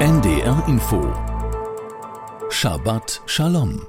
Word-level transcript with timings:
NDR 0.00 0.64
Info 0.66 1.12
Shabbat 2.48 3.20
Shalom 3.26 3.86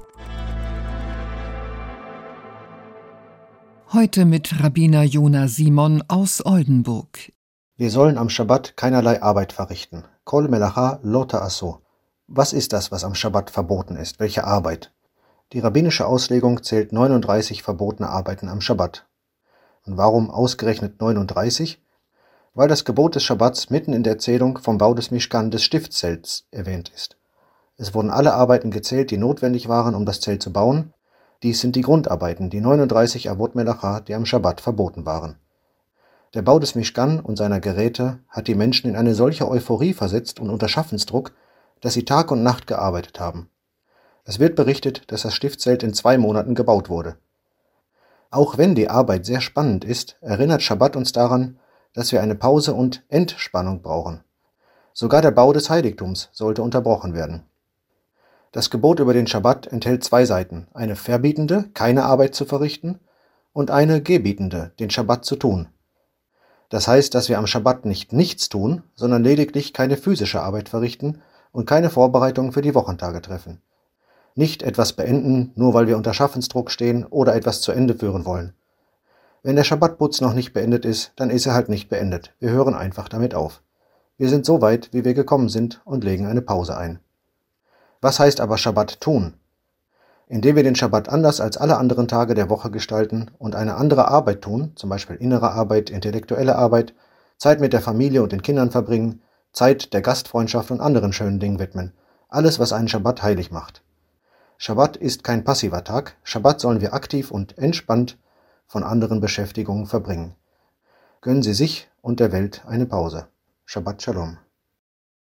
Heute 3.93 4.25
mit 4.25 4.61
Rabbiner 4.61 5.03
Jona 5.03 5.47
Simon 5.47 6.03
aus 6.09 6.45
Oldenburg. 6.45 7.31
Wir 7.77 7.89
sollen 7.89 8.17
am 8.17 8.27
Schabbat 8.27 8.75
keinerlei 8.75 9.21
Arbeit 9.21 9.53
verrichten. 9.53 10.03
Kol 10.25 10.49
melacha 10.49 10.99
lota 11.01 11.39
aso. 11.39 11.79
Was 12.27 12.51
ist 12.51 12.73
das, 12.73 12.91
was 12.91 13.05
am 13.05 13.15
Schabbat 13.15 13.49
verboten 13.49 13.95
ist? 13.95 14.19
Welche 14.19 14.43
Arbeit? 14.43 14.91
Die 15.53 15.59
rabbinische 15.59 16.05
Auslegung 16.05 16.61
zählt 16.61 16.91
39 16.91 17.63
verbotene 17.63 18.09
Arbeiten 18.09 18.49
am 18.49 18.59
Schabbat. 18.59 19.07
Und 19.85 19.95
warum 19.95 20.29
ausgerechnet 20.29 20.99
39? 20.99 21.81
Weil 22.53 22.67
das 22.67 22.83
Gebot 22.83 23.15
des 23.15 23.23
Schabbats 23.23 23.69
mitten 23.69 23.93
in 23.93 24.03
der 24.03 24.17
Zählung 24.17 24.57
vom 24.57 24.77
Bau 24.77 24.93
des 24.93 25.09
Mischkan 25.09 25.51
des 25.51 25.63
Stiftzelts 25.63 26.47
erwähnt 26.51 26.91
ist. 26.93 27.15
Es 27.77 27.93
wurden 27.93 28.09
alle 28.09 28.33
Arbeiten 28.33 28.71
gezählt, 28.71 29.09
die 29.09 29.17
notwendig 29.17 29.69
waren, 29.69 29.95
um 29.95 30.05
das 30.05 30.19
Zelt 30.19 30.43
zu 30.43 30.51
bauen. 30.51 30.93
Dies 31.43 31.61
sind 31.61 31.75
die 31.75 31.81
Grundarbeiten, 31.81 32.49
die 32.49 32.59
39 32.59 33.29
Avot 33.29 33.55
Melacha, 33.55 34.01
die 34.01 34.13
am 34.13 34.25
Schabbat 34.25 34.59
verboten 34.59 35.05
waren. 35.05 35.37
Der 36.33 36.41
Bau 36.41 36.59
des 36.59 36.75
Mischkan 36.75 37.19
und 37.19 37.37
seiner 37.37 37.59
Geräte 37.59 38.19
hat 38.29 38.47
die 38.47 38.55
Menschen 38.55 38.89
in 38.89 38.95
eine 38.95 39.15
solche 39.15 39.47
Euphorie 39.47 39.93
versetzt 39.93 40.39
und 40.39 40.49
unter 40.49 40.67
Schaffensdruck, 40.67 41.31
dass 41.79 41.93
sie 41.93 42.05
Tag 42.05 42.31
und 42.31 42.43
Nacht 42.43 42.67
gearbeitet 42.67 43.19
haben. 43.19 43.49
Es 44.23 44.39
wird 44.39 44.55
berichtet, 44.55 45.11
dass 45.11 45.23
das 45.23 45.33
Stiftzelt 45.33 45.83
in 45.83 45.93
zwei 45.93 46.17
Monaten 46.17 46.53
gebaut 46.53 46.89
wurde. 46.89 47.15
Auch 48.29 48.57
wenn 48.57 48.75
die 48.75 48.89
Arbeit 48.89 49.25
sehr 49.25 49.41
spannend 49.41 49.83
ist, 49.83 50.17
erinnert 50.21 50.61
Schabbat 50.61 50.95
uns 50.95 51.11
daran, 51.11 51.57
dass 51.93 52.11
wir 52.11 52.21
eine 52.21 52.35
Pause 52.35 52.73
und 52.73 53.03
Entspannung 53.09 53.81
brauchen. 53.81 54.23
Sogar 54.93 55.21
der 55.21 55.31
Bau 55.31 55.53
des 55.53 55.69
Heiligtums 55.69 56.29
sollte 56.31 56.61
unterbrochen 56.61 57.13
werden. 57.13 57.43
Das 58.51 58.69
Gebot 58.69 58.99
über 58.99 59.13
den 59.13 59.27
Schabbat 59.27 59.67
enthält 59.67 60.03
zwei 60.03 60.25
Seiten, 60.25 60.67
eine 60.73 60.95
verbietende, 60.95 61.69
keine 61.73 62.03
Arbeit 62.03 62.35
zu 62.35 62.45
verrichten, 62.45 62.99
und 63.53 63.71
eine 63.71 64.01
gebietende, 64.01 64.71
den 64.79 64.89
Schabbat 64.89 65.25
zu 65.25 65.35
tun. 65.35 65.67
Das 66.69 66.87
heißt, 66.87 67.13
dass 67.13 67.27
wir 67.27 67.37
am 67.37 67.47
Schabbat 67.47 67.85
nicht 67.85 68.13
nichts 68.13 68.47
tun, 68.47 68.83
sondern 68.95 69.23
lediglich 69.23 69.73
keine 69.73 69.97
physische 69.97 70.41
Arbeit 70.41 70.69
verrichten 70.69 71.21
und 71.51 71.65
keine 71.65 71.89
Vorbereitungen 71.89 72.53
für 72.53 72.61
die 72.61 72.75
Wochentage 72.75 73.21
treffen. 73.21 73.61
Nicht 74.35 74.63
etwas 74.63 74.93
beenden, 74.93 75.51
nur 75.55 75.73
weil 75.73 75.87
wir 75.87 75.97
unter 75.97 76.13
Schaffensdruck 76.13 76.71
stehen 76.71 77.05
oder 77.05 77.35
etwas 77.35 77.59
zu 77.59 77.73
Ende 77.73 77.95
führen 77.95 78.25
wollen. 78.25 78.53
Wenn 79.43 79.55
der 79.55 79.63
Schabbatputz 79.63 80.21
noch 80.21 80.33
nicht 80.33 80.53
beendet 80.53 80.85
ist, 80.85 81.13
dann 81.15 81.31
ist 81.31 81.47
er 81.47 81.55
halt 81.55 81.67
nicht 81.67 81.89
beendet. 81.89 82.35
Wir 82.39 82.51
hören 82.51 82.75
einfach 82.75 83.09
damit 83.09 83.33
auf. 83.33 83.63
Wir 84.19 84.29
sind 84.29 84.45
so 84.45 84.61
weit, 84.61 84.89
wie 84.91 85.03
wir 85.03 85.15
gekommen 85.15 85.49
sind 85.49 85.81
und 85.83 86.03
legen 86.03 86.27
eine 86.27 86.43
Pause 86.43 86.77
ein. 86.77 86.99
Was 88.01 88.19
heißt 88.19 88.39
aber 88.39 88.59
Schabbat 88.59 89.01
tun? 89.01 89.33
Indem 90.27 90.55
wir 90.55 90.63
den 90.63 90.75
Schabbat 90.75 91.09
anders 91.09 91.41
als 91.41 91.57
alle 91.57 91.77
anderen 91.77 92.07
Tage 92.07 92.35
der 92.35 92.51
Woche 92.51 92.69
gestalten 92.69 93.31
und 93.39 93.55
eine 93.55 93.77
andere 93.77 94.09
Arbeit 94.09 94.43
tun, 94.43 94.73
zum 94.75 94.91
Beispiel 94.91 95.15
innere 95.15 95.51
Arbeit, 95.53 95.89
intellektuelle 95.89 96.55
Arbeit, 96.55 96.93
Zeit 97.37 97.59
mit 97.59 97.73
der 97.73 97.81
Familie 97.81 98.21
und 98.21 98.31
den 98.31 98.43
Kindern 98.43 98.69
verbringen, 98.69 99.23
Zeit 99.53 99.91
der 99.93 100.01
Gastfreundschaft 100.01 100.69
und 100.69 100.81
anderen 100.81 101.13
schönen 101.13 101.39
Dingen 101.39 101.57
widmen. 101.57 101.93
Alles, 102.29 102.59
was 102.59 102.73
einen 102.73 102.89
Schabbat 102.89 103.23
heilig 103.23 103.49
macht. 103.49 103.81
Schabbat 104.59 104.97
ist 104.97 105.23
kein 105.23 105.43
passiver 105.43 105.83
Tag. 105.83 106.15
Schabbat 106.21 106.61
sollen 106.61 106.79
wir 106.79 106.93
aktiv 106.93 107.31
und 107.31 107.57
entspannt 107.57 108.19
von 108.71 108.83
anderen 108.83 109.19
Beschäftigungen 109.19 109.85
verbringen. 109.85 110.33
Gönnen 111.19 111.43
Sie 111.43 111.53
sich 111.53 111.89
und 112.01 112.21
der 112.21 112.31
Welt 112.31 112.63
eine 112.65 112.85
Pause. 112.85 113.27
Shabbat 113.65 114.01
Shalom. 114.01 114.37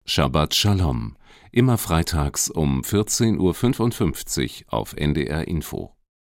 Shabbat 0.04 0.54
Shalom. 0.54 1.16
Immer 1.50 1.78
freitags 1.78 2.50
um 2.50 2.82
14.55 2.82 4.66
Uhr 4.66 4.74
auf 4.74 4.94
NDR 4.98 5.48
Info. 5.48 5.96